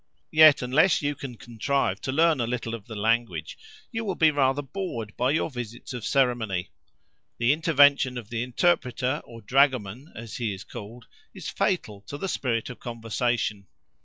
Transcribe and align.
Yet 0.31 0.63
unless 0.63 1.03
you 1.03 1.13
can 1.13 1.35
contrive 1.37 2.01
to 2.01 2.11
learn 2.11 2.39
a 2.41 2.47
little 2.47 2.73
of 2.73 2.87
the 2.87 2.95
language, 2.95 3.55
you 3.91 4.03
will 4.03 4.15
be 4.15 4.31
rather 4.31 4.63
bored 4.63 5.15
by 5.15 5.29
your 5.29 5.51
visits 5.51 5.93
of 5.93 6.03
ceremony; 6.07 6.71
the 7.37 7.53
intervention 7.53 8.17
of 8.17 8.29
the 8.31 8.41
interpreter, 8.41 9.21
or 9.25 9.43
dragoman 9.43 10.11
as 10.15 10.37
he 10.37 10.55
is 10.55 10.63
called, 10.63 11.05
is 11.35 11.49
fatal 11.49 12.01
to 12.07 12.17
the 12.17 12.27
spirit 12.27 12.71
of 12.71 12.79
conversation. 12.79 13.67